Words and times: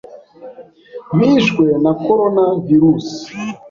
bishwe 1.17 1.65
na 1.83 1.91
Corona 2.03 2.45
virus 2.65 3.07